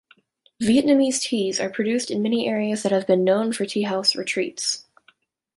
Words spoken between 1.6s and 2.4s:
produced in